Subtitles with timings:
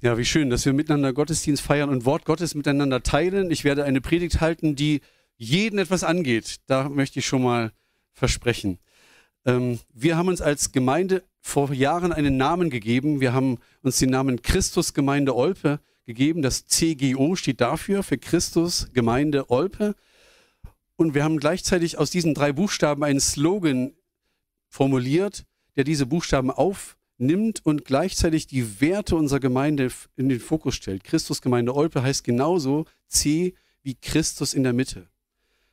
[0.00, 3.50] Ja, wie schön, dass wir miteinander Gottesdienst feiern und Wort Gottes miteinander teilen.
[3.50, 5.00] Ich werde eine Predigt halten, die
[5.36, 6.58] jeden etwas angeht.
[6.68, 7.72] Da möchte ich schon mal
[8.12, 8.78] versprechen.
[9.44, 13.20] Ähm, wir haben uns als Gemeinde vor Jahren einen Namen gegeben.
[13.20, 16.42] Wir haben uns den Namen Christus Gemeinde Olpe gegeben.
[16.42, 19.96] Das CGO steht dafür, für Christus Gemeinde Olpe.
[20.94, 23.94] Und wir haben gleichzeitig aus diesen drei Buchstaben einen Slogan
[24.68, 25.44] formuliert,
[25.74, 31.04] der diese Buchstaben auf nimmt und gleichzeitig die Werte unserer Gemeinde in den Fokus stellt.
[31.04, 35.08] Christus Gemeinde Olpe heißt genauso C wie Christus in der Mitte.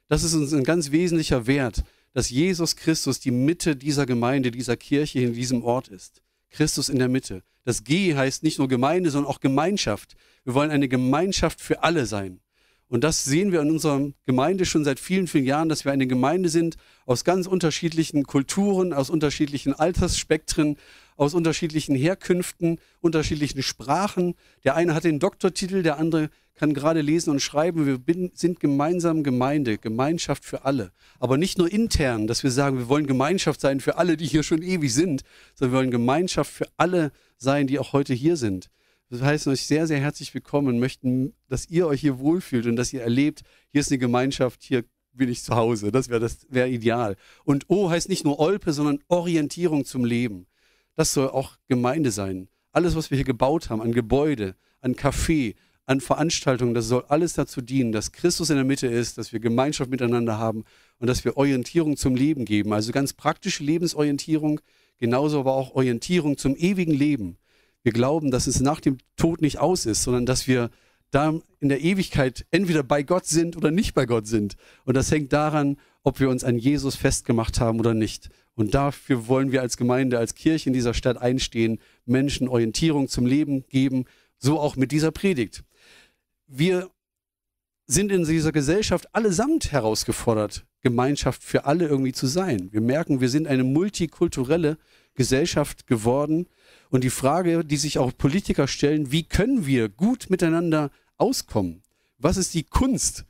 [0.08, 1.84] Das ist uns ein ganz wesentlicher Wert,
[2.14, 6.22] dass Jesus Christus die Mitte dieser Gemeinde, dieser Kirche in diesem Ort ist.
[6.50, 7.44] Christus in der Mitte.
[7.64, 10.16] Das G heißt nicht nur Gemeinde, sondern auch Gemeinschaft.
[10.44, 12.40] Wir wollen eine Gemeinschaft für alle sein.
[12.88, 16.06] Und das sehen wir in unserer Gemeinde schon seit vielen, vielen Jahren, dass wir eine
[16.06, 20.78] Gemeinde sind aus ganz unterschiedlichen Kulturen, aus unterschiedlichen Altersspektren,
[21.18, 24.36] aus unterschiedlichen Herkünften, unterschiedlichen Sprachen.
[24.64, 27.86] Der eine hat den Doktortitel, der andere kann gerade lesen und schreiben.
[27.86, 30.92] Wir sind gemeinsam Gemeinde, Gemeinschaft für alle.
[31.20, 34.44] Aber nicht nur intern, dass wir sagen, wir wollen Gemeinschaft sein für alle, die hier
[34.44, 35.24] schon ewig sind,
[35.56, 38.70] sondern wir wollen Gemeinschaft für alle sein, die auch heute hier sind.
[39.10, 42.76] Das heißt euch sehr, sehr herzlich willkommen und möchten, dass ihr euch hier wohlfühlt und
[42.76, 45.92] dass ihr erlebt, hier ist eine Gemeinschaft, hier bin ich zu Hause.
[45.92, 47.16] Das wäre das wäre ideal.
[47.44, 50.48] Und O heißt nicht nur Olpe, sondern Orientierung zum Leben.
[50.96, 52.48] Das soll auch Gemeinde sein.
[52.72, 55.54] Alles, was wir hier gebaut haben, an Gebäude, an Café,
[55.86, 59.40] an Veranstaltungen, das soll alles dazu dienen, dass Christus in der Mitte ist, dass wir
[59.40, 60.64] Gemeinschaft miteinander haben
[60.98, 62.74] und dass wir Orientierung zum Leben geben.
[62.74, 64.62] Also ganz praktische Lebensorientierung,
[64.98, 67.38] genauso aber auch Orientierung zum ewigen Leben.
[67.86, 70.72] Wir glauben, dass es nach dem Tod nicht aus ist, sondern dass wir
[71.12, 74.56] da in der Ewigkeit entweder bei Gott sind oder nicht bei Gott sind.
[74.86, 78.32] Und das hängt daran, ob wir uns an Jesus festgemacht haben oder nicht.
[78.56, 81.78] Und dafür wollen wir als Gemeinde, als Kirche in dieser Stadt einstehen,
[82.08, 84.06] Menschen Orientierung zum Leben geben,
[84.40, 85.64] so auch mit dieser Predigt.
[86.48, 86.90] Wir
[87.86, 92.70] sind in dieser Gesellschaft allesamt herausgefordert, Gemeinschaft für alle irgendwie zu sein.
[92.72, 94.80] Wir merken, wir sind eine multikulturelle
[95.14, 96.48] Gesellschaft geworden.
[96.90, 101.82] Und die Frage, die sich auch Politiker stellen, wie können wir gut miteinander auskommen?
[102.18, 103.26] Was ist die Kunst,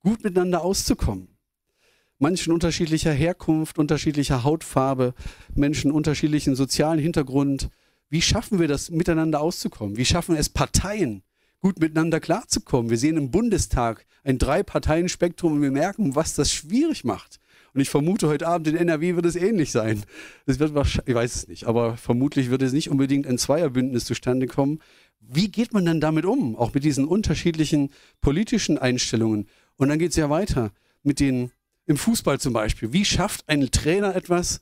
[0.00, 1.28] gut miteinander auszukommen?
[2.18, 5.14] Menschen unterschiedlicher Herkunft, unterschiedlicher Hautfarbe,
[5.54, 7.70] Menschen unterschiedlichen sozialen Hintergrund.
[8.10, 9.96] Wie schaffen wir das, miteinander auszukommen?
[9.96, 11.22] Wie schaffen es Parteien,
[11.60, 12.90] gut miteinander klarzukommen?
[12.90, 17.38] Wir sehen im Bundestag ein Drei-Parteien-Spektrum und wir merken, was das schwierig macht.
[17.78, 20.02] Und ich vermute, heute Abend in NRW wird es ähnlich sein.
[20.46, 24.04] Es wird wahrscheinlich, ich weiß es nicht, aber vermutlich wird es nicht unbedingt ein Zweierbündnis
[24.04, 24.80] zustande kommen.
[25.20, 26.56] Wie geht man dann damit um?
[26.56, 27.90] Auch mit diesen unterschiedlichen
[28.20, 29.46] politischen Einstellungen.
[29.76, 30.72] Und dann geht es ja weiter
[31.04, 31.52] mit den
[31.86, 32.92] im Fußball zum Beispiel.
[32.92, 34.60] Wie schafft ein Trainer etwas,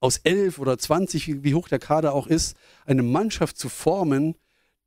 [0.00, 2.56] aus elf oder zwanzig, wie, wie hoch der Kader auch ist,
[2.86, 4.34] eine Mannschaft zu formen,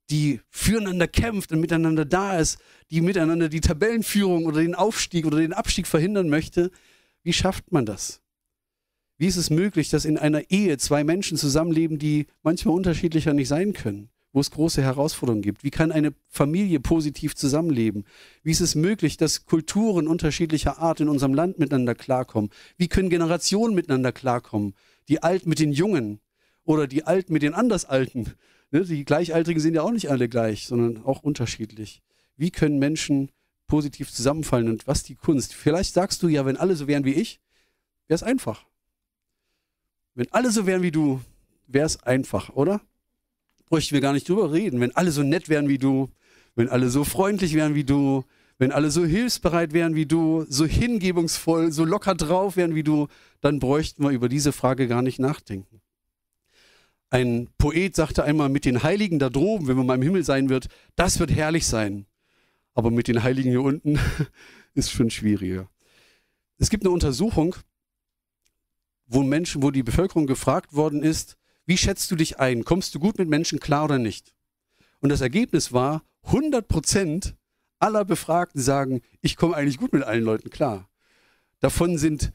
[0.10, 2.58] die füreinander kämpft und miteinander da ist,
[2.90, 6.72] die miteinander die Tabellenführung oder den Aufstieg oder den Abstieg verhindern möchte.
[7.24, 8.22] Wie schafft man das?
[9.18, 13.48] Wie ist es möglich, dass in einer Ehe zwei Menschen zusammenleben, die manchmal unterschiedlicher nicht
[13.48, 14.10] sein können?
[14.34, 15.64] wo es große Herausforderungen gibt?
[15.64, 18.04] Wie kann eine Familie positiv zusammenleben?
[18.42, 22.50] Wie ist es möglich, dass Kulturen unterschiedlicher Art in unserem Land miteinander klarkommen?
[22.78, 24.74] Wie können Generationen miteinander klarkommen?
[25.08, 26.20] Die Alten mit den Jungen
[26.66, 28.34] oder die Alten mit den Andersalten.
[28.72, 32.02] Ne, die Gleichaltrigen sind ja auch nicht alle gleich, sondern auch unterschiedlich.
[32.36, 33.30] Wie können Menschen
[33.74, 35.56] positiv zusammenfallen und was die Kunst?
[35.56, 37.42] Vielleicht sagst du ja, wenn alle so wären wie ich,
[38.08, 38.68] wäre es einfach.
[40.14, 41.22] Wenn alle so wären wie du,
[41.66, 42.82] wäre es einfach, oder?
[43.66, 44.80] bräuchten wir gar nicht drüber reden.
[44.80, 46.08] Wenn alle so nett wären wie du,
[46.54, 48.26] wenn alle so freundlich wären wie du,
[48.60, 53.08] wenn alle so hilfsbereit wären wie du, so hingebungsvoll, so locker drauf wären wie du,
[53.42, 55.82] dann bräuchten wir über diese Frage gar nicht nachdenken.
[57.10, 60.50] Ein Poet sagte einmal, mit den Heiligen da droben, wenn man mal im Himmel sein
[60.50, 62.06] wird, das wird herrlich sein.
[62.74, 64.00] Aber mit den Heiligen hier unten
[64.74, 65.70] ist schon schwieriger.
[66.58, 67.56] Es gibt eine Untersuchung,
[69.06, 72.66] wo Menschen, wo die Bevölkerung gefragt worden ist, wie schätzt du dich ein?
[72.66, 74.34] Kommst du gut mit Menschen klar oder nicht?
[75.00, 77.36] Und das Ergebnis war, 100 Prozent
[77.80, 80.90] aller Befragten sagen, ich komme eigentlich gut mit allen Leuten klar.
[81.60, 82.34] Davon sind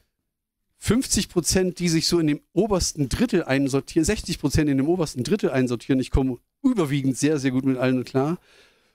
[0.77, 5.23] 50 Prozent, die sich so in dem obersten Drittel einsortieren, 60 Prozent in dem obersten
[5.23, 5.99] Drittel einsortieren.
[5.99, 8.39] Ich komme überwiegend sehr, sehr gut mit allen klar.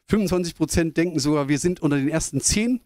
[0.08, 2.80] 25 Prozent denken sogar, wir sind unter den ersten 10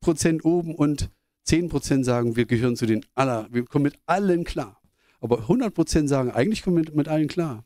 [0.00, 1.10] Prozent oben und
[1.44, 4.80] 10 Prozent sagen, wir gehören zu den aller, wir kommen mit allen klar.
[5.20, 7.64] Aber 100% sagen, eigentlich komme ich mit, mit allen klar.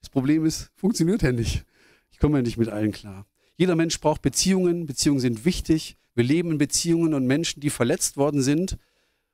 [0.00, 1.64] Das Problem ist, funktioniert ja nicht.
[2.10, 3.26] Ich komme ja nicht mit allen klar.
[3.56, 4.86] Jeder Mensch braucht Beziehungen.
[4.86, 5.96] Beziehungen sind wichtig.
[6.14, 8.78] Wir leben in Beziehungen und Menschen, die verletzt worden sind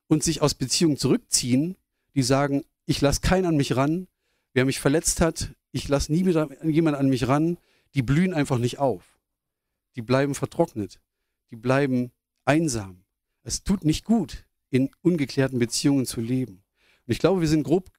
[0.07, 1.77] und sich aus Beziehungen zurückziehen,
[2.15, 4.07] die sagen, ich lasse keinen an mich ran.
[4.53, 7.59] Wer mich verletzt hat, ich lasse nie wieder jemand an mich ran.
[7.95, 9.19] Die blühen einfach nicht auf.
[9.97, 11.01] Die bleiben vertrocknet.
[11.51, 12.11] Die bleiben
[12.45, 13.05] einsam.
[13.43, 16.65] Es tut nicht gut, in ungeklärten Beziehungen zu leben.
[17.07, 17.91] Und ich glaube, wir sind grob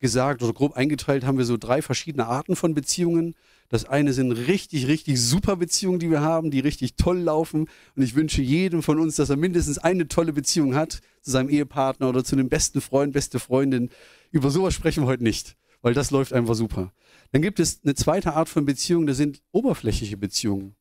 [0.00, 3.34] gesagt oder grob eingeteilt haben wir so drei verschiedene Arten von Beziehungen.
[3.68, 7.68] Das eine sind richtig, richtig super Beziehungen, die wir haben, die richtig toll laufen.
[7.94, 11.50] Und ich wünsche jedem von uns, dass er mindestens eine tolle Beziehung hat zu seinem
[11.50, 13.90] Ehepartner oder zu einem besten Freund, beste Freundin.
[14.30, 16.92] Über sowas sprechen wir heute nicht, weil das läuft einfach super.
[17.32, 20.74] Dann gibt es eine zweite Art von Beziehungen, das sind oberflächliche Beziehungen.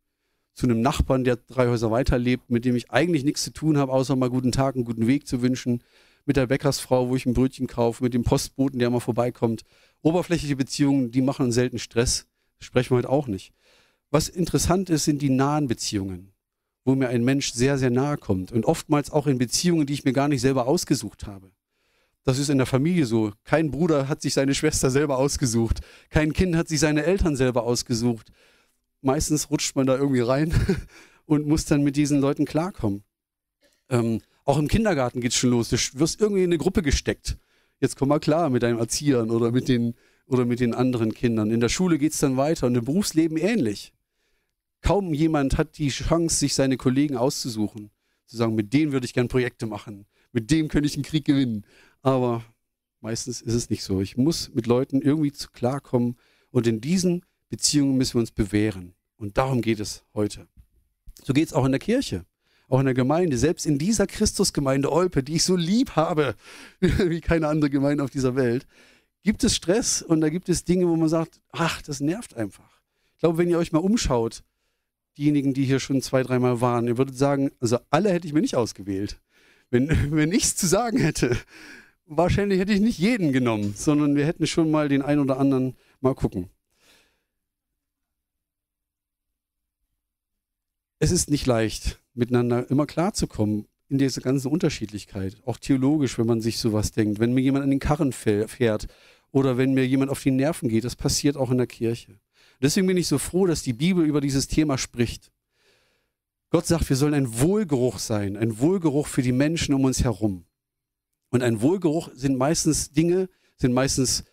[0.56, 3.78] Zu einem Nachbarn, der drei Häuser weiter lebt, mit dem ich eigentlich nichts zu tun
[3.78, 5.84] habe, außer mal guten Tag, einen guten Weg zu wünschen
[6.25, 9.63] mit der Bäckersfrau, wo ich ein Brötchen kaufe, mit dem Postboten, der mal vorbeikommt.
[10.01, 12.28] Oberflächliche Beziehungen, die machen selten Stress.
[12.60, 13.54] Sprechen wir heute auch nicht.
[14.12, 16.34] Was interessant ist, sind die nahen Beziehungen,
[16.84, 18.52] wo mir ein Mensch sehr, sehr nahe kommt.
[18.52, 21.52] Und oftmals auch in Beziehungen, die ich mir gar nicht selber ausgesucht habe.
[22.30, 23.34] Das ist in der Familie so.
[23.44, 25.80] Kein Bruder hat sich seine Schwester selber ausgesucht.
[26.12, 28.31] Kein Kind hat sich seine Eltern selber ausgesucht.
[29.02, 30.54] Meistens rutscht man da irgendwie rein
[31.26, 33.04] und muss dann mit diesen Leuten klarkommen.
[33.90, 35.70] Ähm, auch im Kindergarten geht es schon los.
[35.70, 37.40] Du wirst irgendwie in eine Gruppe gesteckt.
[37.80, 39.96] Jetzt komm mal klar mit deinen Erziehern oder mit den,
[40.28, 41.50] oder mit den anderen Kindern.
[41.50, 43.92] In der Schule geht es dann weiter und im Berufsleben ähnlich.
[44.81, 47.90] Kaum jemand hat die Chance, sich seine Kollegen auszusuchen.
[48.28, 50.06] Zu sagen, mit denen würde ich gerne Projekte machen.
[50.31, 51.66] Mit dem könnte ich einen Krieg gewinnen.
[52.02, 52.44] Aber
[53.02, 54.02] meistens ist es nicht so.
[54.02, 56.18] Ich muss mit Leuten irgendwie zu klarkommen.
[56.52, 58.94] Und in diesen Beziehungen müssen wir uns bewähren.
[59.18, 60.48] Und darum geht es heute.
[61.24, 62.26] So geht es auch in der Kirche
[62.70, 66.36] auch in der Gemeinde, selbst in dieser Christusgemeinde Olpe, die ich so lieb habe,
[66.80, 68.68] wie keine andere Gemeinde auf dieser Welt,
[69.24, 72.81] gibt es Stress und da gibt es Dinge, wo man sagt, ach, das nervt einfach.
[73.14, 74.44] Ich glaube, wenn ihr euch mal umschaut,
[75.18, 78.42] diejenigen, die hier schon zwei, dreimal waren, ihr würdet sagen, also alle hätte ich mir
[78.42, 79.20] nicht ausgewählt.
[79.69, 81.38] Wenn, wenn ich es zu sagen hätte,
[82.06, 85.75] wahrscheinlich hätte ich nicht jeden genommen, sondern wir hätten schon mal den einen oder anderen
[86.01, 86.50] mal gucken.
[91.00, 95.38] Es ist nicht leicht, miteinander immer klarzukommen in dieser ganzen Unterschiedlichkeit.
[95.45, 97.19] Auch theologisch, wenn man sich sowas denkt.
[97.19, 98.88] Wenn mir jemand an den Karren fährt
[99.31, 102.19] oder wenn mir jemand auf die Nerven geht, das passiert auch in der Kirche.
[102.62, 105.31] Deswegen bin ich so froh, dass die Bibel über dieses Thema spricht.
[106.50, 110.46] Gott sagt, wir sollen ein Wohlgeruch sein, ein Wohlgeruch für die Menschen um uns herum.
[111.30, 114.24] Und ein Wohlgeruch sind meistens Dinge, sind meistens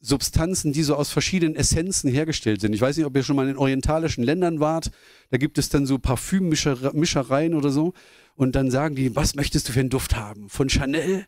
[0.00, 2.74] Substanzen, die so aus verschiedenen Essenzen hergestellt sind.
[2.74, 4.90] Ich weiß nicht, ob ihr schon mal in orientalischen Ländern wart.
[5.30, 7.94] Da gibt es dann so Parfümmischereien oder so.
[8.34, 10.48] Und dann sagen die, was möchtest du für einen Duft haben?
[10.48, 11.26] Von Chanel?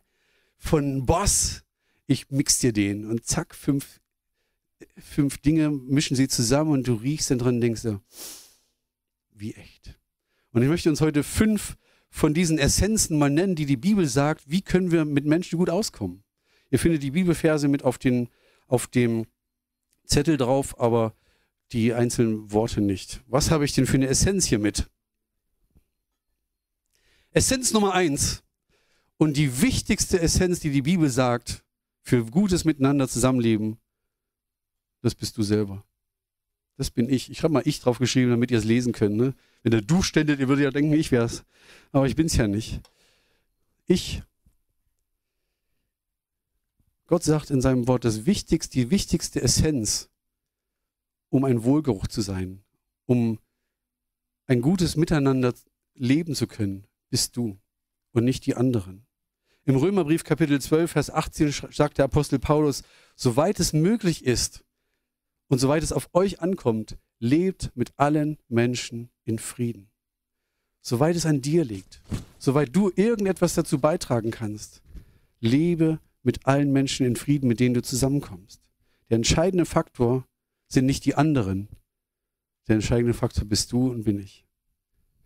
[0.57, 1.63] Von Boss?
[2.05, 3.05] Ich mix dir den.
[3.05, 4.01] Und zack, fünf,
[4.97, 8.01] fünf Dinge mischen sie zusammen und du riechst dann drin und denkst so,
[9.33, 9.97] wie echt.
[10.55, 11.75] Und ich möchte uns heute fünf
[12.09, 15.69] von diesen Essenzen mal nennen, die die Bibel sagt, wie können wir mit Menschen gut
[15.69, 16.23] auskommen.
[16.71, 18.29] Ihr findet die Bibelverse mit auf den
[18.67, 19.25] auf dem
[20.05, 21.13] Zettel drauf, aber
[21.73, 23.21] die einzelnen Worte nicht.
[23.27, 24.89] Was habe ich denn für eine Essenz hier mit?
[27.31, 28.41] Essenz Nummer eins
[29.17, 31.65] und die wichtigste Essenz, die die Bibel sagt,
[32.01, 33.77] für gutes Miteinander zusammenleben,
[35.01, 35.83] das bist du selber.
[36.77, 37.29] Das bin ich.
[37.29, 39.17] Ich habe mal ich drauf geschrieben, damit ihr es lesen könnt.
[39.17, 39.33] Ne?
[39.65, 41.43] Wenn da du ständet, ihr würdet ja denken, ich wär's.
[41.91, 42.81] Aber ich bin's ja nicht.
[43.87, 44.21] Ich
[47.07, 50.11] Gott sagt in seinem Wort, das Wichtigste, die wichtigste Essenz,
[51.29, 52.63] um ein Wohlgeruch zu sein,
[53.07, 53.39] um
[54.45, 55.55] ein gutes Miteinander
[55.95, 57.57] leben zu können, bist du
[58.11, 59.07] und nicht die anderen.
[59.63, 62.83] Im Römerbrief Kapitel 12, Vers 18 sagt der Apostel Paulus,
[63.15, 64.63] soweit es möglich ist
[65.47, 69.89] und soweit es auf euch ankommt, lebt mit allen Menschen in Frieden.
[70.81, 72.01] Soweit es an dir liegt,
[72.37, 74.81] soweit du irgendetwas dazu beitragen kannst,
[75.39, 78.61] lebe mit allen Menschen in Frieden, mit denen du zusammenkommst.
[79.09, 80.25] Der entscheidende Faktor
[80.67, 81.69] sind nicht die anderen.
[82.67, 84.45] Der entscheidende Faktor bist du und bin ich.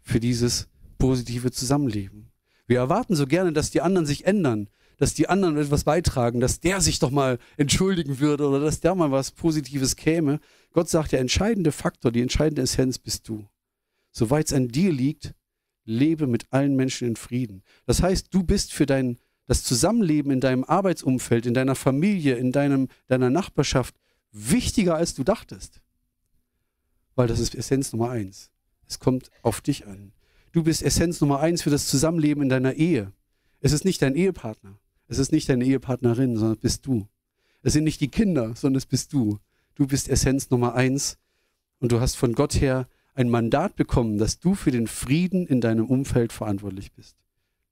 [0.01, 2.31] Für dieses positive Zusammenleben.
[2.67, 6.59] Wir erwarten so gerne, dass die anderen sich ändern, dass die anderen etwas beitragen, dass
[6.59, 10.39] der sich doch mal entschuldigen würde oder dass der mal was Positives käme.
[10.73, 13.47] Gott sagt, der entscheidende Faktor, die entscheidende Essenz bist du.
[14.11, 15.33] Soweit es an dir liegt,
[15.85, 17.63] lebe mit allen Menschen in Frieden.
[17.85, 19.17] Das heißt, du bist für deinen
[19.49, 23.95] das Zusammenleben in deinem Arbeitsumfeld, in deiner Familie, in deinem, deiner Nachbarschaft
[24.31, 25.81] wichtiger, als du dachtest.
[27.15, 28.51] Weil das ist Essenz Nummer eins.
[28.87, 30.11] Es kommt auf dich an.
[30.51, 33.11] Du bist Essenz Nummer eins für das Zusammenleben in deiner Ehe.
[33.59, 34.77] Es ist nicht dein Ehepartner.
[35.07, 37.07] Es ist nicht deine Ehepartnerin, sondern es bist du.
[37.63, 39.39] Es sind nicht die Kinder, sondern es bist du.
[39.73, 41.17] Du bist Essenz Nummer eins
[41.79, 42.87] und du hast von Gott her
[43.19, 47.17] ein Mandat bekommen, dass du für den Frieden in deinem Umfeld verantwortlich bist.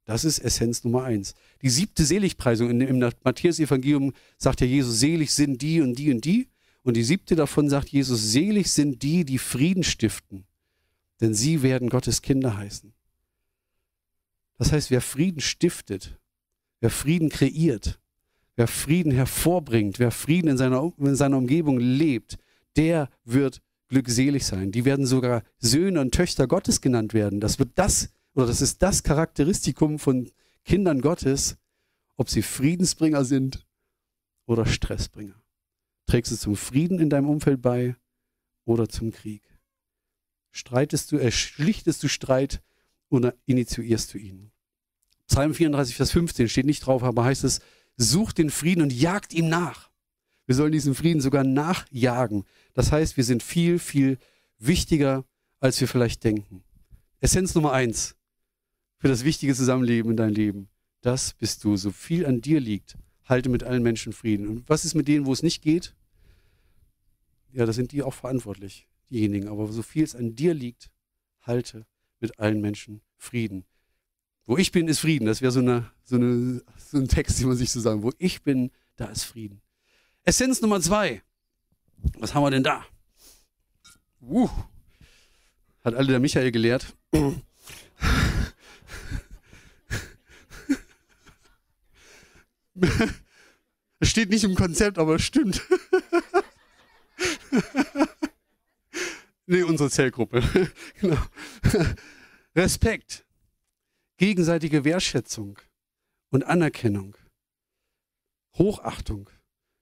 [0.03, 1.35] Das ist Essenz Nummer eins.
[1.61, 6.49] Die siebte Seligpreisung im Matthäus-Evangelium sagt ja Jesus, selig sind die und die und die.
[6.83, 10.45] Und die siebte davon sagt Jesus, selig sind die, die Frieden stiften,
[11.21, 12.93] denn sie werden Gottes Kinder heißen.
[14.57, 16.19] Das heißt, wer Frieden stiftet,
[16.81, 18.01] wer Frieden kreiert,
[18.57, 22.37] wer Frieden hervorbringt, wer Frieden in seiner, in seiner Umgebung lebt,
[22.75, 24.71] der wird glückselig sein.
[24.71, 27.39] Die werden sogar Söhne und Töchter Gottes genannt werden.
[27.39, 30.29] Das wird das, oder das ist das Charakteristikum von
[30.65, 31.57] Kindern Gottes,
[32.15, 33.65] ob sie Friedensbringer sind
[34.45, 35.41] oder Stressbringer.
[36.05, 37.95] Trägst du zum Frieden in deinem Umfeld bei
[38.65, 39.43] oder zum Krieg?
[40.51, 42.61] Streitest du, erschlichtest du Streit
[43.09, 44.51] oder initiierst du ihn?
[45.27, 47.59] Psalm 34, Vers 15 steht nicht drauf, aber heißt es,
[47.97, 49.86] sucht den Frieden und jagt ihm nach.
[50.47, 52.45] Wir sollen diesen Frieden sogar nachjagen.
[52.73, 54.17] Das heißt, wir sind viel, viel
[54.57, 55.25] wichtiger,
[55.59, 56.63] als wir vielleicht denken.
[57.19, 58.15] Essenz Nummer eins
[58.97, 60.69] für das wichtige Zusammenleben in deinem Leben.
[61.01, 61.75] Das bist du.
[61.75, 64.47] So viel an dir liegt, halte mit allen Menschen Frieden.
[64.47, 65.93] Und was ist mit denen, wo es nicht geht?
[67.51, 69.49] Ja, da sind die auch verantwortlich, diejenigen.
[69.49, 70.89] Aber so viel es an dir liegt,
[71.41, 71.85] halte
[72.19, 73.65] mit allen Menschen Frieden.
[74.45, 75.25] Wo ich bin, ist Frieden.
[75.25, 78.01] Das wäre so, eine, so, eine, so ein Text, den man sich so sagen.
[78.01, 79.61] Wo ich bin, da ist Frieden.
[80.27, 81.23] Essenz Nummer zwei.
[82.17, 82.85] Was haben wir denn da?
[84.19, 84.49] Uh,
[85.85, 86.97] hat alle der Michael gelehrt.
[93.99, 95.61] Es steht nicht im Konzept, aber es stimmt.
[99.45, 100.43] nee, unsere Zellgruppe.
[100.99, 101.17] genau.
[102.53, 103.25] Respekt,
[104.17, 105.57] gegenseitige Wertschätzung
[106.31, 107.15] und Anerkennung,
[108.57, 109.29] Hochachtung.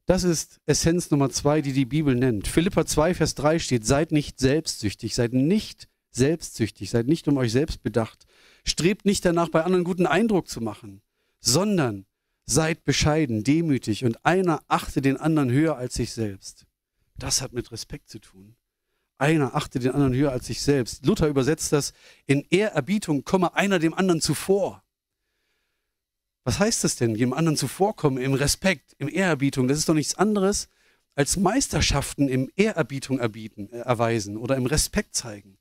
[0.05, 2.47] Das ist Essenz Nummer zwei, die die Bibel nennt.
[2.47, 7.51] Philippa 2, Vers 3 steht, seid nicht selbstsüchtig, seid nicht selbstsüchtig, seid nicht um euch
[7.51, 8.27] selbst bedacht.
[8.63, 11.01] Strebt nicht danach, bei anderen guten Eindruck zu machen,
[11.39, 12.05] sondern
[12.45, 16.67] seid bescheiden, demütig und einer achte den anderen höher als sich selbst.
[17.17, 18.55] Das hat mit Respekt zu tun.
[19.17, 21.05] Einer achte den anderen höher als sich selbst.
[21.05, 21.93] Luther übersetzt das,
[22.27, 24.83] in Ehrerbietung komme einer dem anderen zuvor.
[26.45, 29.67] Was heißt das denn, dem anderen zuvorkommen, im Respekt, im Ehrerbietung?
[29.67, 30.69] Das ist doch nichts anderes
[31.15, 35.57] als Meisterschaften im Ehrerbietung erbieten, äh, erweisen oder im Respekt zeigen.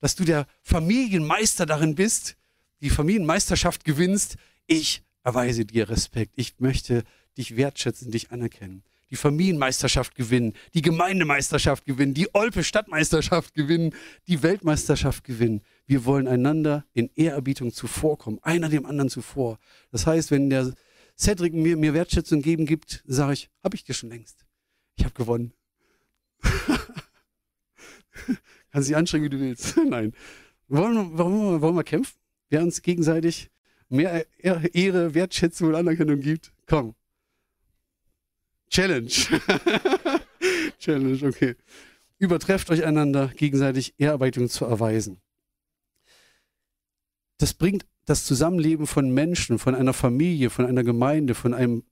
[0.00, 2.36] Dass du der Familienmeister darin bist,
[2.80, 6.32] die Familienmeisterschaft gewinnst, ich erweise dir Respekt.
[6.36, 7.04] Ich möchte
[7.36, 8.84] dich wertschätzen, dich anerkennen.
[9.10, 13.94] Die Familienmeisterschaft gewinnen, die Gemeindemeisterschaft gewinnen, die Olpe Stadtmeisterschaft gewinnen,
[14.26, 15.62] die Weltmeisterschaft gewinnen.
[15.86, 19.58] Wir wollen einander in Ehrerbietung zuvorkommen, einer dem anderen zuvor.
[19.92, 20.74] Das heißt, wenn der
[21.16, 24.44] Cedric mir, mir Wertschätzung geben gibt, sage ich, habe ich dir schon längst.
[24.96, 25.52] Ich habe gewonnen.
[28.72, 29.76] Kannst dich anstrengen, wie du willst.
[29.88, 30.12] Nein.
[30.68, 32.18] Wollen, wollen, wollen wir kämpfen?
[32.48, 33.50] Wir uns gegenseitig
[33.88, 36.52] mehr Ehre, Wertschätzung und Anerkennung gibt.
[36.66, 36.94] Komm.
[38.68, 39.08] Challenge.
[40.78, 41.54] Challenge, okay.
[42.18, 45.20] Übertrefft euch einander, gegenseitig Ehrerbietung zu erweisen.
[47.38, 51.84] Das bringt das Zusammenleben von Menschen, von einer Familie, von einer Gemeinde, von einem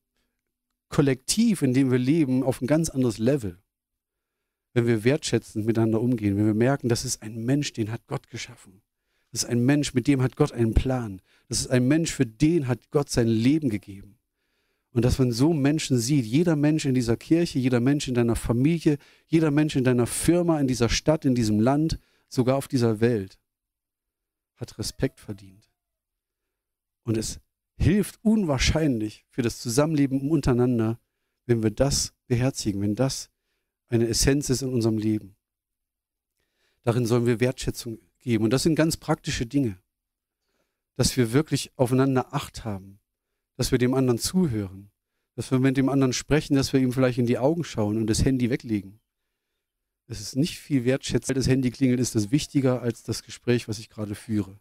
[0.88, 3.58] Kollektiv, in dem wir leben, auf ein ganz anderes Level.
[4.72, 8.28] Wenn wir wertschätzend miteinander umgehen, wenn wir merken, das ist ein Mensch, den hat Gott
[8.28, 8.80] geschaffen.
[9.32, 11.20] Das ist ein Mensch, mit dem hat Gott einen Plan.
[11.48, 14.18] Das ist ein Mensch, für den hat Gott sein Leben gegeben.
[14.92, 18.36] Und dass man so Menschen sieht, jeder Mensch in dieser Kirche, jeder Mensch in deiner
[18.36, 21.98] Familie, jeder Mensch in deiner Firma, in dieser Stadt, in diesem Land,
[22.28, 23.36] sogar auf dieser Welt,
[24.56, 25.70] hat Respekt verdient.
[27.04, 27.40] Und es
[27.76, 31.00] hilft unwahrscheinlich für das Zusammenleben untereinander,
[31.46, 33.30] wenn wir das beherzigen, wenn das
[33.88, 35.36] eine Essenz ist in unserem Leben.
[36.82, 38.44] Darin sollen wir Wertschätzung geben.
[38.44, 39.78] Und das sind ganz praktische Dinge.
[40.96, 43.00] Dass wir wirklich aufeinander Acht haben,
[43.56, 44.90] dass wir dem anderen zuhören,
[45.34, 48.06] dass wir mit dem anderen sprechen, dass wir ihm vielleicht in die Augen schauen und
[48.06, 49.00] das Handy weglegen.
[50.06, 51.36] Es ist nicht viel wertschätzend.
[51.36, 54.58] Das Handy klingelt, ist das wichtiger als das Gespräch, was ich gerade führe.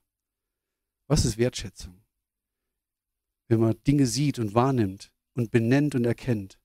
[1.07, 2.01] Was ist Wertschätzung?
[3.47, 6.57] Wenn man Dinge sieht und wahrnimmt und benennt und erkennt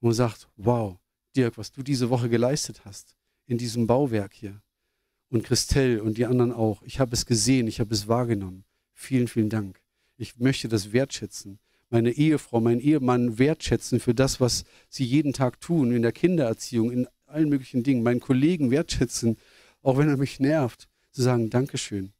[0.00, 0.98] und sagt, wow,
[1.34, 3.16] Dirk, was du diese Woche geleistet hast
[3.46, 4.60] in diesem Bauwerk hier,
[5.28, 6.82] und Christelle und die anderen auch.
[6.82, 8.64] Ich habe es gesehen, ich habe es wahrgenommen.
[8.92, 9.80] Vielen, vielen Dank.
[10.16, 11.58] Ich möchte das wertschätzen.
[11.90, 16.90] Meine Ehefrau, mein Ehemann wertschätzen für das, was sie jeden Tag tun, in der Kindererziehung,
[16.90, 18.02] in allen möglichen Dingen.
[18.02, 19.36] Meinen Kollegen wertschätzen,
[19.82, 22.12] auch wenn er mich nervt, zu sagen, Dankeschön.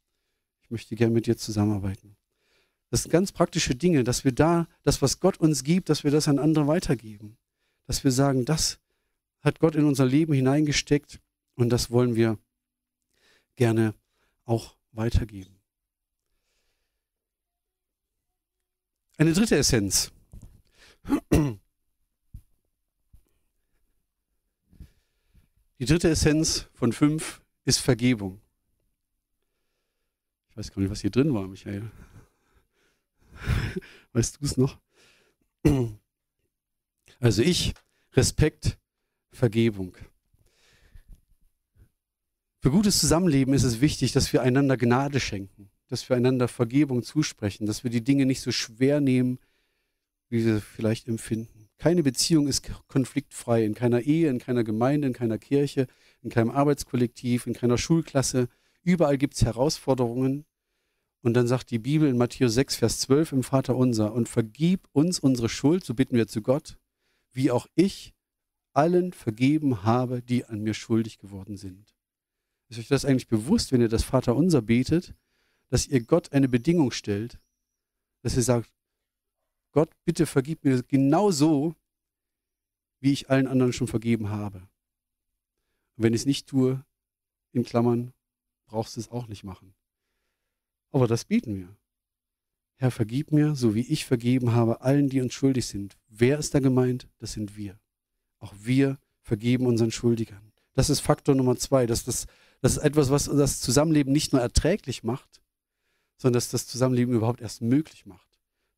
[0.61, 2.15] Ich möchte gern mit dir zusammenarbeiten.
[2.89, 6.11] Das sind ganz praktische Dinge, dass wir da, das, was Gott uns gibt, dass wir
[6.11, 7.37] das an andere weitergeben.
[7.85, 8.79] Dass wir sagen, das
[9.41, 11.19] hat Gott in unser Leben hineingesteckt
[11.55, 12.37] und das wollen wir
[13.55, 13.93] gerne
[14.45, 15.57] auch weitergeben.
[19.17, 19.55] Eine dritte
[25.79, 28.41] Die dritte Essenz von fünf ist Vergebung.
[30.49, 31.91] Ich weiß gar nicht, was hier drin war, Michael.
[34.13, 34.79] Weißt du es noch?
[37.19, 37.73] Also ich,
[38.13, 38.77] Respekt,
[39.31, 39.95] Vergebung.
[42.59, 47.03] Für gutes Zusammenleben ist es wichtig, dass wir einander Gnade schenken, dass wir einander Vergebung
[47.03, 49.39] zusprechen, dass wir die Dinge nicht so schwer nehmen,
[50.29, 51.56] wie sie vielleicht empfinden.
[51.77, 55.87] Keine Beziehung ist konfliktfrei, in keiner Ehe, in keiner Gemeinde, in keiner Kirche,
[56.21, 58.47] in keinem Arbeitskollektiv, in keiner Schulklasse.
[58.81, 60.45] Überall gibt es Herausforderungen.
[61.21, 64.87] Und dann sagt die Bibel in Matthäus 6, Vers 12 im Vater unser, und vergib
[64.91, 66.77] uns unsere Schuld, so bitten wir zu Gott,
[67.31, 68.13] wie auch ich
[68.73, 71.95] allen vergeben habe, die an mir schuldig geworden sind.
[72.69, 75.15] Ist euch das eigentlich bewusst, wenn ihr das Vater unser betet,
[75.69, 77.39] dass ihr Gott eine Bedingung stellt,
[78.21, 78.71] dass ihr sagt,
[79.77, 81.75] Gott, bitte vergib mir genau so,
[82.99, 84.57] wie ich allen anderen schon vergeben habe.
[85.95, 86.83] Und wenn ich es nicht tue,
[87.51, 88.11] in Klammern,
[88.65, 89.75] brauchst du es auch nicht machen.
[90.89, 91.77] Aber das bieten wir.
[92.77, 95.95] Herr, vergib mir, so wie ich vergeben habe, allen, die uns schuldig sind.
[96.07, 97.07] Wer ist da gemeint?
[97.19, 97.79] Das sind wir.
[98.39, 100.53] Auch wir vergeben unseren Schuldigern.
[100.73, 101.85] Das ist Faktor Nummer zwei.
[101.85, 102.25] Dass das,
[102.61, 105.43] das ist etwas, was das Zusammenleben nicht nur erträglich macht,
[106.17, 108.27] sondern dass das Zusammenleben überhaupt erst möglich macht.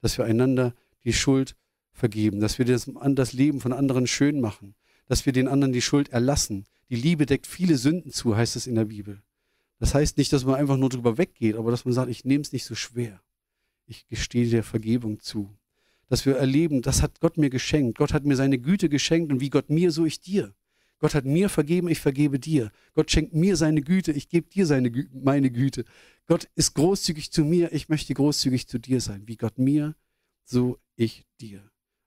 [0.02, 1.56] Dass wir einander die Schuld
[1.92, 4.76] vergeben, dass wir das, das Leben von anderen schön machen,
[5.08, 6.66] dass wir den anderen die Schuld erlassen.
[6.90, 9.22] Die Liebe deckt viele Sünden zu, heißt es in der Bibel.
[9.80, 12.42] Das heißt nicht, dass man einfach nur drüber weggeht, aber dass man sagt, ich nehme
[12.42, 13.22] es nicht so schwer.
[13.86, 15.56] Ich gestehe der Vergebung zu.
[16.08, 17.98] Dass wir erleben, das hat Gott mir geschenkt.
[17.98, 20.54] Gott hat mir seine Güte geschenkt und wie Gott mir, so ich dir.
[21.00, 22.72] Gott hat mir vergeben, ich vergebe dir.
[22.94, 25.86] Gott schenkt mir seine Güte, ich gebe dir seine, meine Güte.
[26.28, 29.24] Gott ist großzügig zu mir, ich möchte großzügig zu dir sein.
[29.26, 29.96] Wie Gott mir,
[30.44, 31.60] so ich dir.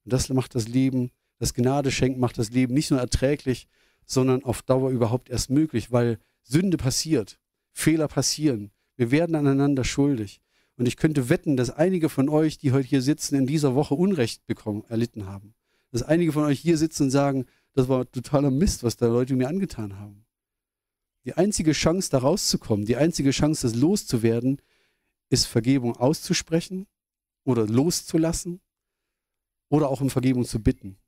[0.04, 3.66] Und das macht das Leben, das Gnade schenkt, macht das Leben nicht nur erträglich,
[4.04, 7.38] sondern auf Dauer überhaupt erst möglich, weil Sünde passiert.
[7.72, 8.70] Fehler passieren.
[8.96, 10.40] Wir werden aneinander schuldig.
[10.76, 13.94] Und ich könnte wetten, dass einige von euch, die heute hier sitzen, in dieser Woche
[13.94, 15.54] Unrecht bekommen, erlitten haben.
[15.90, 19.34] Dass einige von euch hier sitzen und sagen, das war totaler Mist, was da Leute
[19.34, 20.26] mir angetan haben.
[21.24, 24.60] Die einzige Chance, da rauszukommen, die einzige Chance, das loszuwerden,
[25.30, 26.86] ist Vergebung auszusprechen
[27.44, 28.60] oder loszulassen
[29.72, 30.98] oder auch um Vergebung zu bitten.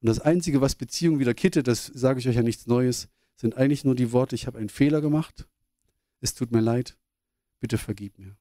[0.00, 3.56] Und das Einzige, was Beziehung wieder kittet, das sage ich euch ja nichts Neues, sind
[3.56, 5.46] eigentlich nur die Worte, ich habe einen Fehler gemacht
[6.20, 6.98] es tut mir leid,
[7.60, 8.36] bitte vergib mir.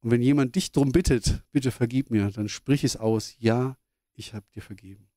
[0.00, 3.76] Und wenn jemand dich darum bittet, bitte vergib mir, dann sprich es aus, ja,
[4.14, 5.08] ich habe dir vergeben.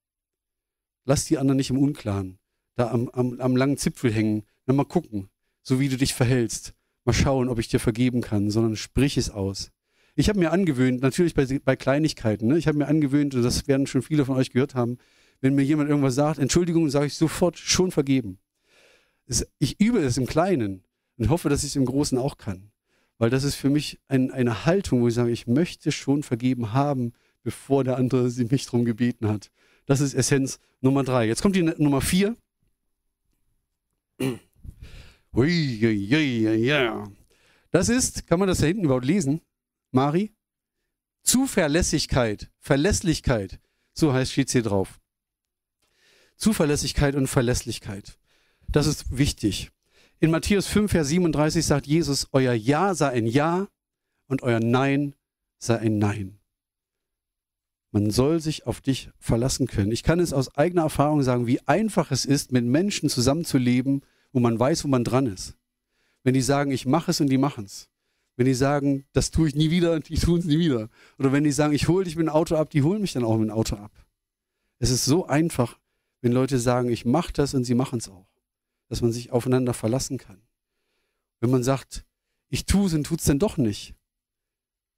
[1.04, 2.40] Lass die anderen nicht im Unklaren,
[2.76, 5.30] da am, am, am langen Zipfel hängen, dann mal gucken,
[5.62, 9.30] so wie du dich verhältst, mal schauen, ob ich dir vergeben kann, sondern sprich es
[9.30, 9.72] aus.
[10.16, 12.58] Ich habe mir angewöhnt, natürlich bei, bei Kleinigkeiten, ne?
[12.58, 14.98] ich habe mir angewöhnt, und das werden schon viele von euch gehört haben,
[15.42, 18.40] wenn mir jemand irgendwas sagt, Entschuldigung, sage ich sofort schon vergeben.
[19.60, 20.84] Ich übe es im Kleinen.
[21.18, 22.72] Und hoffe, dass ich es im Großen auch kann.
[23.18, 26.74] Weil das ist für mich ein, eine Haltung, wo ich sage, ich möchte schon vergeben
[26.74, 29.52] haben, bevor der andere sie mich darum gebeten hat.
[29.86, 31.28] Das ist Essenz Nummer drei.
[31.28, 32.36] Jetzt kommt die Nummer vier.
[37.72, 39.42] Das ist, kann man das da hinten überhaupt lesen?
[39.96, 40.36] Mari?
[41.24, 43.60] Zuverlässigkeit, Verlässlichkeit.
[43.94, 45.00] So heißt steht hier drauf.
[46.36, 48.18] Zuverlässigkeit und Verlässlichkeit.
[48.68, 49.72] Das ist wichtig.
[50.20, 53.70] In Matthäus 5, Vers 37 sagt Jesus, euer Ja sei ein Ja
[54.28, 55.16] und euer Nein
[55.60, 56.40] sei ein Nein.
[57.92, 59.94] Man soll sich auf dich verlassen können.
[59.94, 64.02] Ich kann es aus eigener Erfahrung sagen, wie einfach es ist, mit Menschen zusammenzuleben,
[64.34, 65.56] wo man weiß, wo man dran ist.
[66.24, 67.88] Wenn die sagen, ich mache es und die machen es.
[68.36, 70.90] Wenn die sagen, das tue ich nie wieder, die tun es nie wieder.
[71.18, 73.24] Oder wenn die sagen, ich hole dich mit dem Auto ab, die holen mich dann
[73.24, 73.92] auch mit dem Auto ab.
[74.80, 75.80] Es ist so einfach,
[76.22, 78.28] wenn Leute sagen, ich mache das und sie machen es auch
[78.88, 80.42] dass man sich aufeinander verlassen kann.
[81.40, 82.06] Wenn man sagt,
[82.50, 83.96] ich tue es und tut es dann doch nicht,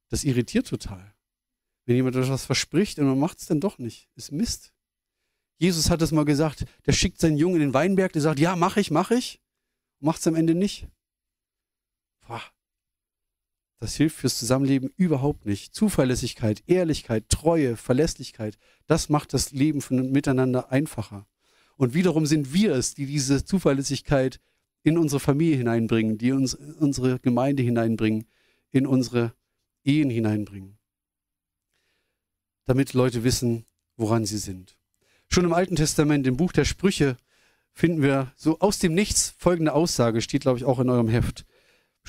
[0.08, 1.14] das irritiert total.
[1.84, 4.74] Wenn jemand etwas verspricht und man macht es dann doch nicht, ist Mist.
[5.58, 8.54] Jesus hat es mal gesagt, der schickt seinen Jungen in den Weinberg, der sagt, ja,
[8.56, 9.40] mach ich, mach ich,
[9.98, 10.86] macht es am Ende nicht.
[12.26, 12.42] Boah.
[13.80, 15.74] Das hilft fürs Zusammenleben überhaupt nicht.
[15.74, 21.26] Zuverlässigkeit, Ehrlichkeit, Treue, Verlässlichkeit, das macht das Leben von miteinander einfacher.
[21.76, 24.40] Und wiederum sind wir es, die diese Zuverlässigkeit
[24.82, 28.26] in unsere Familie hineinbringen, die uns in unsere Gemeinde hineinbringen,
[28.70, 29.32] in unsere
[29.84, 30.76] Ehen hineinbringen.
[32.64, 33.64] Damit Leute wissen,
[33.96, 34.76] woran sie sind.
[35.28, 37.16] Schon im Alten Testament, im Buch der Sprüche,
[37.72, 41.46] finden wir so aus dem Nichts folgende Aussage, steht glaube ich auch in eurem Heft.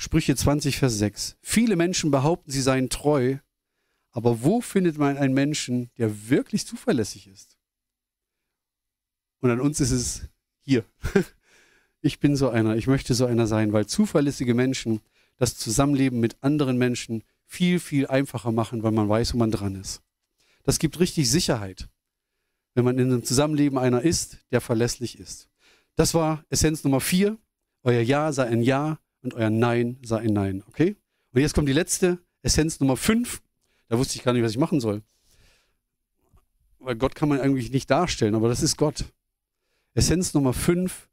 [0.00, 1.36] Sprüche 20, Vers 6.
[1.42, 3.36] Viele Menschen behaupten, sie seien treu,
[4.12, 7.58] aber wo findet man einen Menschen, der wirklich zuverlässig ist?
[9.40, 10.22] Und an uns ist es
[10.62, 10.84] hier.
[12.02, 15.02] Ich bin so einer, ich möchte so einer sein, weil zuverlässige Menschen
[15.36, 19.78] das Zusammenleben mit anderen Menschen viel, viel einfacher machen, weil man weiß, wo man dran
[19.78, 20.00] ist.
[20.62, 21.90] Das gibt richtig Sicherheit,
[22.72, 25.50] wenn man in einem Zusammenleben einer ist, der verlässlich ist.
[25.94, 27.36] Das war Essenz Nummer vier.
[27.82, 30.62] Euer Ja sei ein Ja und euer Nein sei ein Nein.
[30.66, 30.96] Okay?
[31.32, 33.42] Und jetzt kommt die letzte, Essenz Nummer fünf.
[33.88, 35.02] Da wusste ich gar nicht, was ich machen soll.
[36.78, 39.04] Weil Gott kann man eigentlich nicht darstellen, aber das ist Gott.
[39.94, 41.08] Essenz Nummer fünf,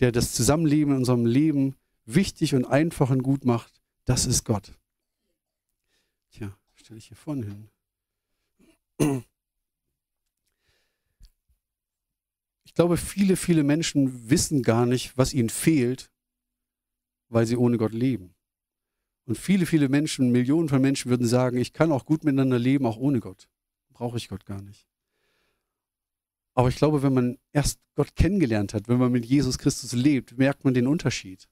[0.00, 4.72] der das Zusammenleben in unserem Leben wichtig und einfach und gut macht, das ist Gott.
[6.30, 7.68] Tja, stelle ich hier vorne hin.
[12.64, 16.11] Ich glaube, viele, viele Menschen wissen gar nicht, was ihnen fehlt,
[17.32, 18.34] weil sie ohne Gott leben.
[19.24, 22.86] Und viele, viele Menschen, Millionen von Menschen würden sagen, ich kann auch gut miteinander leben,
[22.86, 23.48] auch ohne Gott.
[23.92, 24.86] Brauche ich Gott gar nicht.
[26.54, 30.36] Aber ich glaube, wenn man erst Gott kennengelernt hat, wenn man mit Jesus Christus lebt,
[30.38, 31.48] merkt man den Unterschied.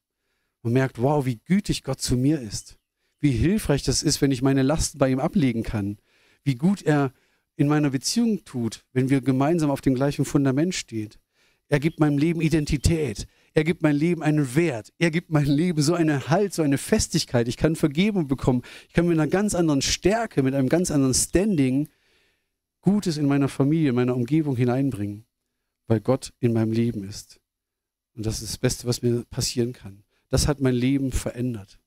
[0.62, 2.78] Man merkt, wow, wie gütig Gott zu mir ist.
[3.18, 5.98] Wie hilfreich das ist, wenn ich meine Lasten bei ihm ablegen kann.
[6.42, 7.12] Wie gut er
[7.56, 11.10] in meiner Beziehung tut, wenn wir gemeinsam auf dem gleichen Fundament stehen.
[11.68, 13.26] Er gibt meinem Leben Identität.
[13.52, 14.92] Er gibt meinem Leben einen Wert.
[14.98, 17.48] Er gibt meinem Leben so einen Halt, so eine Festigkeit.
[17.48, 18.62] Ich kann Vergebung bekommen.
[18.88, 21.88] Ich kann mit einer ganz anderen Stärke, mit einem ganz anderen Standing
[22.80, 25.26] Gutes in meiner Familie, in meiner Umgebung hineinbringen,
[25.86, 27.40] weil Gott in meinem Leben ist.
[28.14, 30.02] Und das ist das Beste, was mir passieren kann.
[30.28, 31.78] Das hat mein Leben verändert.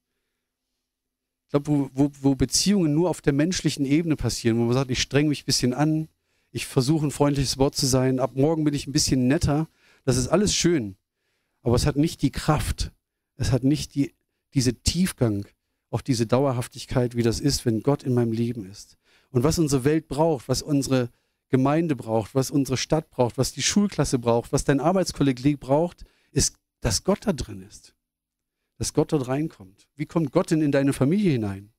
[1.46, 4.92] Ich glaube, wo, wo, wo Beziehungen nur auf der menschlichen Ebene passieren, wo man sagt,
[4.92, 6.10] ich streng mich ein bisschen an,
[6.52, 9.68] ich versuche ein freundliches Wort zu sein, ab morgen bin ich ein bisschen netter,
[10.06, 10.96] das ist alles schön.
[11.64, 12.92] Aber es hat nicht die Kraft,
[13.36, 14.14] es hat nicht die,
[14.54, 15.48] diese Tiefgang,
[15.90, 18.98] auch diese Dauerhaftigkeit, wie das ist, wenn Gott in meinem Leben ist.
[19.32, 21.10] Und was unsere Welt braucht, was unsere
[21.50, 26.58] Gemeinde braucht, was unsere Stadt braucht, was die Schulklasse braucht, was dein Arbeitskolleg braucht, ist,
[26.82, 27.96] dass Gott da drin ist.
[28.78, 29.88] Dass Gott dort reinkommt.
[29.96, 31.72] Wie kommt Gott denn in deine Familie hinein?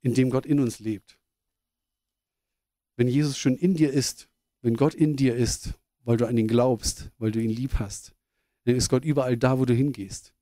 [0.00, 1.18] Indem Gott in uns lebt.
[2.96, 4.28] Wenn Jesus schon in dir ist,
[4.62, 8.14] wenn Gott in dir ist, weil du an ihn glaubst, weil du ihn lieb hast,
[8.64, 10.34] dann ist Gott überall da, wo du hingehst.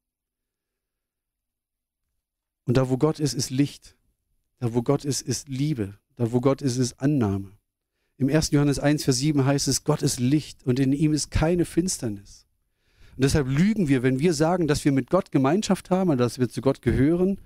[2.64, 3.96] Und da, wo Gott ist, ist Licht.
[4.58, 5.98] Da, wo Gott ist, ist Liebe.
[6.16, 7.52] Da, wo Gott ist, ist Annahme.
[8.18, 8.50] Im 1.
[8.50, 12.46] Johannes 1, Vers 7 heißt es, Gott ist Licht und in ihm ist keine Finsternis.
[13.16, 16.38] Und deshalb lügen wir, wenn wir sagen, dass wir mit Gott Gemeinschaft haben und dass
[16.38, 17.38] wir zu Gott gehören,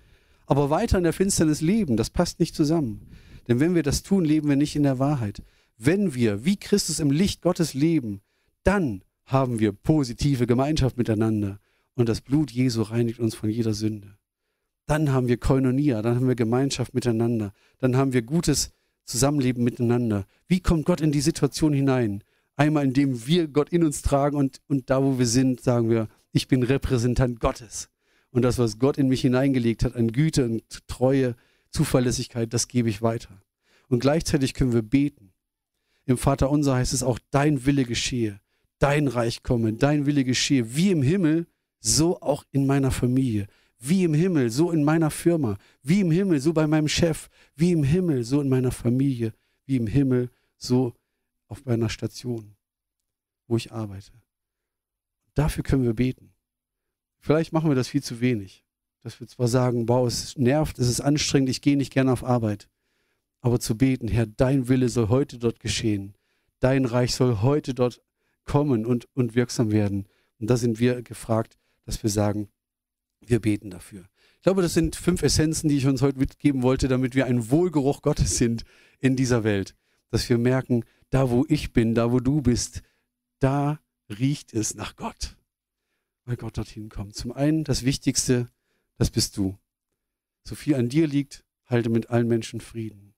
[0.46, 1.96] aber weiter in der Finsternis leben.
[1.96, 3.06] Das passt nicht zusammen.
[3.48, 5.42] Denn wenn wir das tun, leben wir nicht in der Wahrheit.
[5.82, 8.20] Wenn wir wie Christus im Licht Gottes leben,
[8.64, 11.58] dann haben wir positive Gemeinschaft miteinander
[11.94, 14.18] und das Blut Jesu reinigt uns von jeder Sünde
[14.90, 18.72] dann haben wir Koinonia, dann haben wir Gemeinschaft miteinander, dann haben wir gutes
[19.04, 20.26] Zusammenleben miteinander.
[20.48, 22.24] Wie kommt Gott in die Situation hinein?
[22.56, 26.08] Einmal, indem wir Gott in uns tragen und, und da, wo wir sind, sagen wir,
[26.32, 27.88] ich bin Repräsentant Gottes.
[28.32, 31.36] Und das, was Gott in mich hineingelegt hat, an Güte und Treue,
[31.70, 33.42] Zuverlässigkeit, das gebe ich weiter.
[33.86, 35.29] Und gleichzeitig können wir beten.
[36.10, 38.40] Im Vater unser heißt es auch, dein Wille geschehe,
[38.80, 41.46] dein Reich komme, dein Wille geschehe, wie im Himmel,
[41.78, 43.46] so auch in meiner Familie.
[43.78, 45.56] Wie im Himmel, so in meiner Firma.
[45.84, 47.28] Wie im Himmel, so bei meinem Chef.
[47.54, 49.32] Wie im Himmel, so in meiner Familie.
[49.66, 50.94] Wie im Himmel, so
[51.46, 52.56] auf meiner Station,
[53.46, 54.10] wo ich arbeite.
[55.34, 56.32] Dafür können wir beten.
[57.20, 58.64] Vielleicht machen wir das viel zu wenig.
[59.02, 62.24] Dass wir zwar sagen, wow, es nervt, es ist anstrengend, ich gehe nicht gerne auf
[62.24, 62.68] Arbeit.
[63.40, 66.14] Aber zu beten, Herr, dein Wille soll heute dort geschehen.
[66.58, 68.02] Dein Reich soll heute dort
[68.44, 70.06] kommen und, und wirksam werden.
[70.38, 72.48] Und da sind wir gefragt, dass wir sagen,
[73.20, 74.04] wir beten dafür.
[74.36, 77.50] Ich glaube, das sind fünf Essenzen, die ich uns heute mitgeben wollte, damit wir ein
[77.50, 78.64] Wohlgeruch Gottes sind
[78.98, 79.76] in dieser Welt.
[80.10, 82.82] Dass wir merken, da wo ich bin, da wo du bist,
[83.38, 85.36] da riecht es nach Gott,
[86.24, 87.14] weil Gott dorthin kommt.
[87.14, 88.48] Zum einen das Wichtigste,
[88.96, 89.58] das bist du.
[90.44, 93.09] So viel an dir liegt, halte mit allen Menschen Frieden.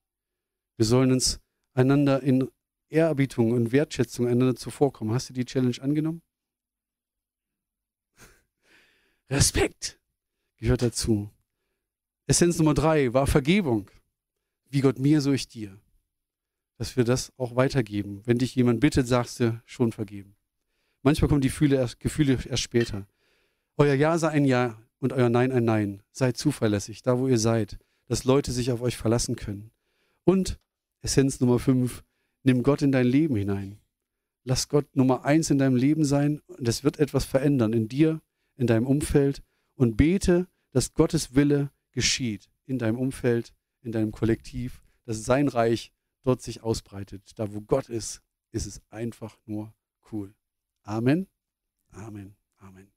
[0.82, 1.38] Wir sollen uns
[1.74, 2.50] einander in
[2.88, 5.14] Ehrerbietung und Wertschätzung einander zuvorkommen.
[5.14, 6.22] Hast du die Challenge angenommen?
[9.30, 10.00] Respekt
[10.56, 11.30] gehört dazu.
[12.26, 13.92] Essenz Nummer drei war Vergebung.
[14.70, 15.78] Wie Gott mir, so ich dir.
[16.78, 18.22] Dass wir das auch weitergeben.
[18.24, 20.34] Wenn dich jemand bittet, sagst du schon vergeben.
[21.02, 23.06] Manchmal kommen die Gefühle erst, Gefühle erst später.
[23.76, 26.02] Euer Ja sei ein Ja und euer Nein ein Nein.
[26.10, 29.70] Seid zuverlässig, da wo ihr seid, dass Leute sich auf euch verlassen können.
[30.24, 30.58] Und
[31.02, 32.04] Essenz Nummer fünf,
[32.44, 33.80] nimm Gott in dein Leben hinein.
[34.44, 38.20] Lass Gott Nummer eins in deinem Leben sein und es wird etwas verändern in dir,
[38.56, 39.42] in deinem Umfeld
[39.74, 45.92] und bete, dass Gottes Wille geschieht in deinem Umfeld, in deinem Kollektiv, dass sein Reich
[46.22, 47.38] dort sich ausbreitet.
[47.38, 49.74] Da, wo Gott ist, ist es einfach nur
[50.10, 50.34] cool.
[50.82, 51.28] Amen.
[52.58, 52.91] Amen.